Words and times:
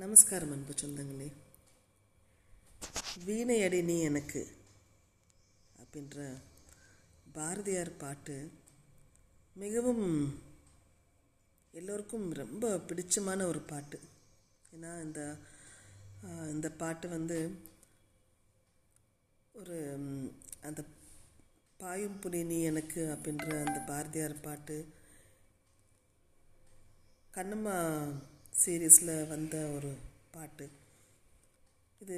நமஸ்காரம் 0.00 0.52
அன்பு 0.54 0.74
சொந்தங்களே. 0.80 1.26
வீணையடி 3.26 3.80
நீ 3.88 3.96
எனக்கு 4.08 4.42
அப்படின்ற 5.80 6.18
பாரதியார் 7.32 7.90
பாட்டு 8.02 8.36
மிகவும் 9.56 10.06
எல்லோருக்கும் 11.74 12.26
ரொம்ப 12.42 12.70
பிடிச்சமான 12.88 13.46
ஒரு 13.52 13.60
பாட்டு. 13.72 13.98
ஏன்னா 14.74 14.92
இந்த 15.06 15.20
இந்த 16.54 16.70
பாட்டு 16.82 17.08
வந்து 17.08 17.38
ஒரு 19.54 19.78
அந்த 20.68 20.80
பாயும் 21.80 22.18
புலி 22.18 22.42
நீ 22.50 22.58
எனக்கு 22.72 23.02
அப்படின்ற 23.14 23.48
அந்த 23.66 23.78
பாரதியார் 23.92 24.42
பாட்டு 24.46 24.76
கண்ணம்மா 27.36 27.76
சீரீஸில் 28.62 29.12
வந்த 29.32 29.56
ஒரு 29.76 29.90
பாட்டு. 30.34 30.66
இது 32.00 32.16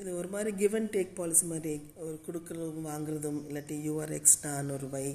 இது 0.00 0.10
ஒரு 0.20 0.28
மாதிரி 0.28 0.50
கிவ் 0.56 0.74
அண்ட் 0.78 0.92
டேக் 0.96 1.16
பாலிசி 1.18 1.46
மாதிரி 1.46 1.72
ஒரு 2.02 2.16
கொடுக்குறதும் 2.26 2.88
வாங்குறதும் 2.90 3.40
இல்லாட்டி 3.48 3.76
யூஆர் 3.88 4.12
எக்ஸ்டான் 4.18 4.70
ஒரு 4.76 4.88
வை 4.88 5.06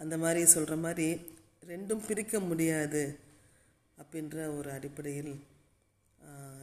அந்த 0.00 0.14
மாதிரி 0.18 0.40
சொல்கிற 0.54 0.76
மாதிரி 0.76 1.08
ரெண்டும் 1.68 2.04
பிரிக்க 2.06 2.40
முடியாது 2.40 3.02
அப்படின்ற 3.98 4.38
ஒரு 4.58 4.68
அடிப்படையில் 4.70 5.32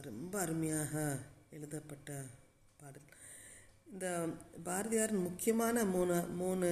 ரொம்ப 0.00 0.32
அருமையாக 0.40 0.92
எழுதப்பட்ட 1.50 2.10
பாடல். 2.80 3.08
இந்த 3.92 4.06
பாரதியாரின் 4.66 5.26
முக்கியமான 5.28 5.84
மூணு 5.94 6.16
மூணு 6.40 6.68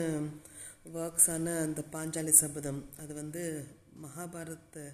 ஒர்க்ஸான 1.02 1.55
அந்த 1.66 1.80
பாஞ்சாலி 1.93 2.35
சபதம் 2.43 2.80
அது 3.02 3.13
வந்து 3.15 3.43
மகாபாரத்தை 4.05 4.85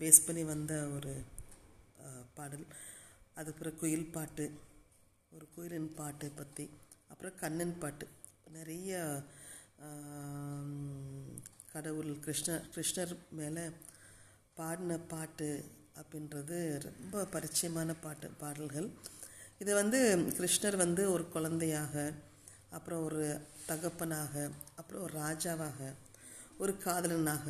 பேஸ் 0.00 0.26
பண்ணி 0.26 0.42
வந்த 0.44 0.72
ஒரு 0.96 1.12
பாடல். 2.38 2.66
அதுக்கப்புறம் 3.38 3.78
குயில் 3.80 4.12
பாட்டு 4.16 4.44
ஒரு 5.36 5.46
குயிலின் 5.54 5.90
பாட்டு 6.00 6.26
பற்றி 6.38 6.64
அப்புறம் 7.12 7.38
கண்ணன் 7.42 7.78
பாட்டு. 7.82 8.06
நிறைய 8.56 9.00
கடவுள் 11.72 12.12
கிருஷ்ணர் 12.24 12.64
கிருஷ்ணர் 12.74 13.12
மேலே 13.38 13.64
பாடின 14.58 14.92
பாட்டு 15.12 15.48
அப்படின்றது 16.00 16.58
ரொம்ப 16.86 17.24
பரிச்சயமான 17.34 17.94
பாட்டு 18.04 18.28
பாடல்கள். 18.42 18.88
இது 19.62 19.72
வந்து 19.80 20.00
கிருஷ்ணர் 20.38 20.76
வந்து 20.84 21.02
ஒரு 21.14 21.24
குழந்தையாக 21.34 21.94
அப்புறம் 22.76 23.04
ஒரு 23.08 23.22
தகப்பனாக 23.68 24.34
அப்புறம் 24.80 25.04
ஒரு 25.06 25.14
ராஜாவாக 25.22 25.80
ஒரு 26.62 26.72
காதலனாக 26.84 27.46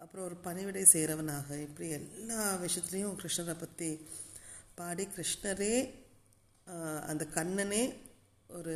அப்புறம் 0.00 0.26
ஒரு 0.26 0.36
பணிவிடை 0.44 0.82
செய்கிறவனாக 0.92 1.56
இப்படி 1.58 1.88
எல்லா 1.88 2.42
விஷயத்துலேயும் 2.56 3.16
கிருஷ்ணரை 3.16 3.54
பற்றி 3.54 3.88
பாடி 4.74 5.04
கிருஷ்ணரே 5.06 5.74
அந்த 7.06 7.24
கண்ணனே 7.34 7.82
ஒரு 8.50 8.74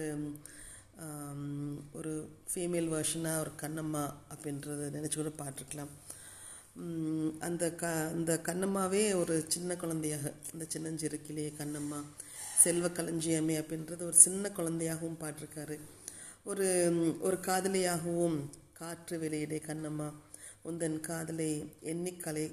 ஒரு 1.92 2.12
ஃபீமேல் 2.50 2.90
வேர்ஷனாக 2.90 3.40
ஒரு 3.40 3.52
கண்ணம்மா 3.62 4.04
அப்படின்றத 4.30 4.90
நினச்சி 4.90 5.16
கூட 5.16 5.32
பாட்டிருக்கலாம் 5.38 5.92
அந்த 7.38 7.64
க 7.74 7.86
அந்த 8.10 8.32
கண்ணம்மாவே 8.44 9.02
ஒரு 9.14 9.34
சின்ன 9.48 9.76
குழந்தையாக 9.76 10.32
அந்த 10.52 10.64
சின்னஞ்சிறுக்கிலே 10.68 11.46
கண்ணம்மா 11.58 12.00
செல்வ 12.62 12.88
களஞ்சியமே 12.88 13.56
அப்படின்றது 13.60 14.02
ஒரு 14.02 14.18
சின்ன 14.18 14.48
குழந்தையாகவும் 14.48 15.20
பாட்டிருக்காரு 15.20 15.76
ஒரு 16.44 16.66
ஒரு 17.20 17.36
காதலியாகவும் 17.40 18.38
காற்று 18.72 19.16
வெளியிடே 19.18 19.58
கண்ணம்மா 19.66 20.08
உந்தன் 20.64 20.98
காதலை 21.00 21.50
எண்ணி 21.92 22.12
கலை 22.16 22.44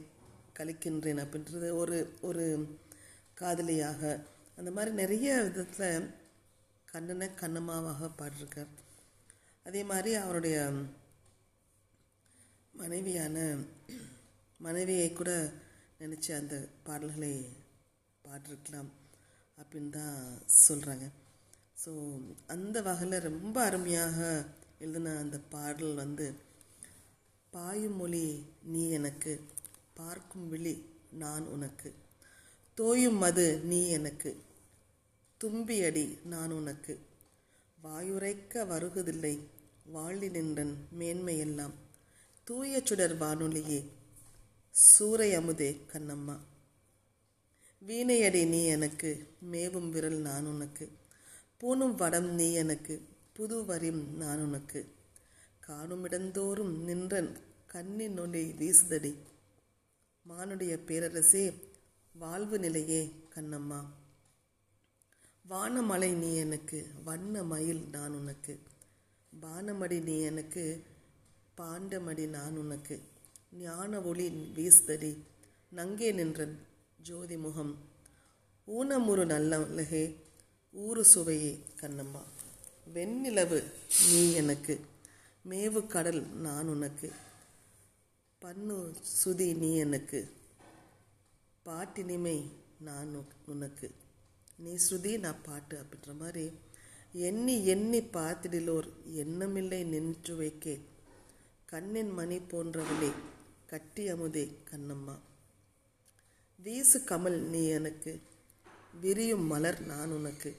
கழிக்கின்றேன் 0.58 1.22
அப்படின்றது 1.24 1.68
ஒரு 1.82 1.98
ஒரு 2.22 2.46
காதலியாக. 3.34 4.02
அந்த 4.58 4.70
மாதிரி 4.72 4.92
நிறைய 4.96 5.30
விதத்தில் 5.44 6.08
கண்ணனை 6.86 7.28
கண்ணம்மாவாக 7.42 8.10
பாடிருக்கார். 8.20 8.72
அதே 9.66 9.82
மாதிரி 9.84 10.12
அவருடைய 10.16 10.58
மனைவியான 12.74 13.38
மனைவியை 14.60 15.10
கூட 15.14 15.32
நினச்சி 16.00 16.32
அந்த 16.38 16.56
பாடல்களை 16.84 17.34
பாடிருக்கலாம் 18.26 18.92
அப்படின்னு 19.58 19.90
தான் 19.90 20.18
சொல்கிறாங்க 20.68 21.06
ஸோ 21.84 21.92
அந்த 22.48 22.78
வகையில் 22.82 23.26
ரொம்ப 23.30 23.58
அருமையாக 23.64 24.18
எழுதின 24.80 25.16
அந்த 25.18 25.38
பாடல் 25.54 25.94
வந்து 25.94 26.26
பாயும் 27.52 27.96
மொழி 27.96 28.46
நீ 28.64 28.90
எனக்கு 28.90 29.42
பார்க்கும் 29.94 30.50
விழி 30.50 30.86
நான் 31.12 31.46
உனக்கு. 31.46 31.94
தோயும் 32.78 33.18
மது 33.18 33.60
நீ 33.60 33.88
எனக்கு 33.88 34.42
தும்பியடி 35.44 36.26
நான் 36.26 36.52
உனக்கு. 36.52 37.00
வாயுரைக்க 37.84 38.54
வருகுதில்லை 38.54 39.40
வாழி 39.94 40.30
நின்றன் 40.30 40.88
மேன்மையெல்லாம் 41.00 41.74
தூய 42.44 42.82
சுடர் 42.84 43.18
வானொலியே 43.18 43.86
சூறை 44.72 45.30
அமுதே 45.36 45.78
கண்ணம்மா. 45.94 46.40
வீணையடி 47.88 48.48
நீ 48.48 48.66
எனக்கு 48.66 49.36
மேவும் 49.40 49.90
விரல் 49.90 50.20
நான் 50.20 50.46
உனக்கு. 50.46 50.92
பூணும் 51.62 51.96
வடம் 51.96 52.30
நீ 52.34 52.54
எனக்கு 52.54 53.08
புது 53.34 53.66
வரியும் 53.66 54.18
நான் 54.18 54.42
உனக்கு. 54.42 55.00
காணுமிடந்தோறும் 55.72 56.78
நின்றன் 56.78 57.38
கண்ணின் 57.66 58.20
ஒளி 58.20 58.52
வீசுதடி. 58.52 59.16
மானுடைய 60.30 60.80
பேரரசே 60.88 61.54
வாழ்வு 62.14 62.60
நிலையே 62.60 63.12
கண்ணம்மா. 63.36 63.86
வானமலை 65.50 66.14
நீ 66.14 66.36
எனக்கு 66.36 66.88
வண்ண 67.04 67.44
மயில் 67.44 67.88
நான் 67.92 68.14
உனக்கு. 68.14 68.60
வானமடி 69.42 70.04
நீ 70.04 70.20
எனக்கு 70.20 70.84
பாண்டமடி 71.58 72.30
நான் 72.30 72.58
உனக்கு. 72.58 73.02
ஞான 73.52 74.02
ஒளி 74.02 74.52
வீசுதடி. 74.56 75.18
நங்கே 75.70 76.12
நின்றன் 76.12 76.60
ஜோதி 77.02 77.38
முகம் 77.38 77.78
ஊனமுறு 78.66 79.26
நல்ல 79.26 79.60
ஊறு 80.72 81.06
சுவையே 81.06 81.60
கண்ணம்மா. 81.82 82.24
வெண்ணிலவு 82.94 83.64
நீ 84.12 84.34
எனக்கு. 84.34 84.91
மேவு 85.50 85.88
கடல் 85.88 86.28
நான் 86.28 86.68
உனக்கு. 86.68 87.12
பண்ணு 88.40 88.96
சுதி 89.26 89.58
நீ 89.58 89.76
எனக்கு. 89.76 90.34
பாட்டினிமை 91.66 92.50
நான் 92.80 93.26
உனக்கு- 93.48 93.92
நீ 94.56 94.78
ஸ்ருதி 94.90 95.20
நான் 95.20 95.44
பாட்டு 95.44 95.84
அப்படின்ற 95.84 96.18
மாதிரி 96.18 96.52
எண்ணி 97.14 97.66
எண்ணி 97.66 98.00
பார்த்திடிலோர் 98.00 98.90
எண்ணமில்லை 99.08 99.86
நின்று 99.86 100.36
வைக்கே. 100.36 100.82
கண்ணின் 101.66 102.10
மணி 102.10 102.38
போன்றவளே 102.38 103.12
கட்டி 103.66 104.14
அமுதே 104.14 104.52
கண்ணம்மா. 104.72 105.20
வீசு 106.56 107.00
கமல் 107.00 107.38
நீ 107.38 107.68
எனக்கு. 107.68 108.22
விரியும் 109.02 109.44
மலர் 109.44 109.86
நான் 109.86 110.12
உனக்கு. 110.12 110.56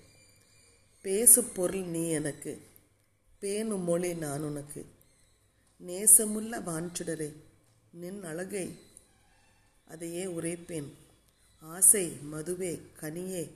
பேசு 1.03 1.45
பொருள் 1.45 1.83
நீ 1.83 2.09
எனக்கு. 2.09 2.71
பேணும் 3.43 3.81
மொழி 3.81 4.15
நான் 4.15 4.43
உனக்கு. 4.43 4.87
நேசமுள்ள 5.87 6.63
வான்சுடரே 6.63 7.33
நின் 7.93 8.25
அழகை 8.25 8.79
அதையே 9.85 10.25
உரைப்பேன். 10.25 10.93
ஆசை 11.61 12.19
மதுவே 12.33 12.81
கனியே 13.01 13.51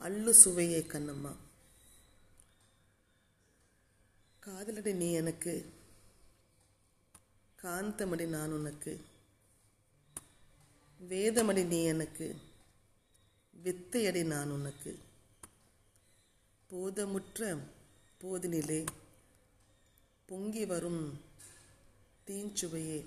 அல்லு 0.00 0.30
சுவையே 0.30 0.80
கண்ணம்மா. 0.80 1.36
காதலடி 4.40 4.92
நீ 4.92 5.12
எனக்கு 5.12 5.72
காந்தமடி 7.62 8.28
நான் 8.28 8.52
உனக்கு. 8.52 9.04
வேதமடி 10.98 11.64
நீ 11.64 11.84
எனக்கு 11.84 12.36
வித்தையடி 13.64 14.24
நான் 14.24 14.50
உனக்கு. 14.50 14.98
போதமுற்ற 16.70 17.58
போதினிலே 18.22 18.86
பொங்கி 20.26 20.64
வரும் 20.64 21.20
தீஞ்சுவையே. 22.26 23.04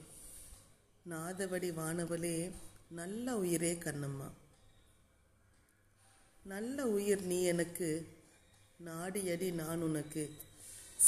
நாதவடி 1.09 1.71
வானவளே 1.71 2.51
நல்ல 2.87 3.37
உயிரே 3.37 3.73
கண்ணம்மா. 3.73 4.31
நல்ல 6.43 6.87
உயிர் 6.87 7.25
நீ 7.25 7.43
எனக்கு 7.43 8.07
நாடியடி 8.85 9.53
நான் 9.53 9.81
உனக்கு. 9.81 10.33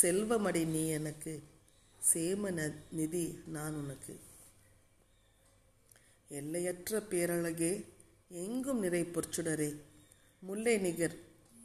செல்வமடி 0.01 0.65
நீ 0.65 0.87
எனக்கு 0.87 1.43
சேம 2.13 2.51
ந- 2.51 2.75
நிதி 2.91 3.39
நான் 3.47 3.75
உனக்கு. 3.75 4.19
எல்லையற்ற 6.29 6.99
பேரழகே 6.99 7.85
எங்கும் 8.29 8.79
நிறை 8.79 9.01
பொற்சுடரே. 9.01 9.75
முல்லை 10.39 10.77
நிகர் 10.77 11.15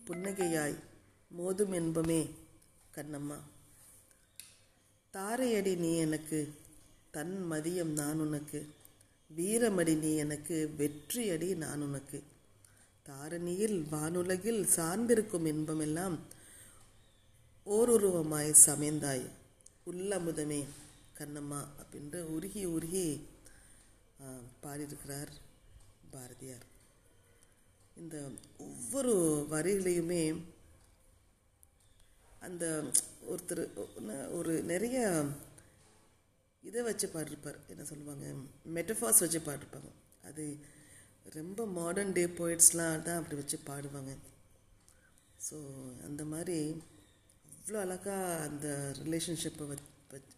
புன்னகையாய் 0.06 0.76
மோதும் 1.38 1.72
என்பமே 1.72 2.30
கண்ணம்மா. 2.94 3.40
தாரையடி 5.16 5.72
நீ 5.76 5.90
எனக்கு 5.96 6.38
தன் 7.10 7.36
மதியம் 7.50 7.92
நான் 8.00 8.18
உனக்கு 8.18 8.58
வீரமடி 9.36 9.94
நீ 9.98 10.10
எனக்கு 10.16 10.56
வெற்றியடி 10.78 11.48
நான் 11.56 11.82
உனக்கு. 11.82 12.18
தாரணியில் 13.08 13.78
வானுலகில் 13.92 14.60
சார்ந்திருக்கும் 14.76 15.46
இன்பமெல்லாம் 15.52 16.16
ஓருருவமாய் 17.66 18.52
சமைந்தாய். 18.66 19.24
உள்ளமுதமே 19.90 20.60
கண்ணம்மா 21.18 21.60
அப்படின்ற 21.80 22.16
உருகி 22.36 22.64
உருகி 22.76 23.06
பாடியிருக்கிறார் 24.60 25.32
பாரதியார். 26.10 26.66
இந்த 27.96 28.16
ஒவ்வொரு 28.58 29.14
வரிகளையுமே 29.50 30.22
அந்த 32.46 32.64
ஒருத்தர் 33.32 33.62
ஒரு 34.38 34.52
நிறைய 34.72 34.98
இதை 36.68 36.80
வச்சு 36.88 37.06
பாடிருப்பார். 37.14 37.58
என்ன 37.72 37.84
சொல்லுவாங்க? 37.90 38.26
மெட்டஃபார்ஸ் 38.76 39.22
வச்சு 39.24 39.40
பாடிருப்பாங்க. 39.48 39.90
அது 40.28 40.44
ரொம்ப 41.38 41.60
மாடர்ன் 41.78 42.14
டே 42.16 42.24
போயிட்ஸ்லாம் 42.40 43.04
தான் 43.06 43.18
அப்படி 43.20 43.36
வச்சு 43.40 43.58
பாடுவாங்க. 43.70 44.12
ஸோ 45.46 45.56
அந்த 46.08 46.22
மாதிரி 46.32 46.58
அவ்வளோ 47.54 47.78
அழகாக 47.84 48.36
அந்த 48.48 48.68
ரிலேஷன்ஷிப்பை 49.02 49.66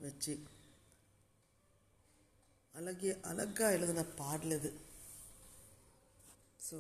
வச்சு 0.07 0.35
அழகிய 2.75 3.13
அழகாக 3.31 3.77
எழுதுன 3.77 4.05
பாடல் 4.21 4.57
இது. 4.59 4.71
ஸோ 6.69 6.79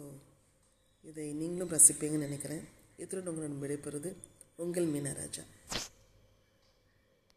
இதை 1.10 1.26
நீங்களும் 1.40 1.72
ரசிப்பீங்கன்னு 1.76 2.26
நினைக்கிறேன். 2.28 2.64
இத்துடன் 3.02 3.30
உங்களுடன் 3.32 3.62
விடைபெறுது 3.62 4.10
உங்கள் 4.58 4.84
மீனராஜா. 4.84 5.43